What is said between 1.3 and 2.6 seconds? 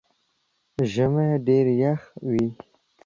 ډېر يخ وي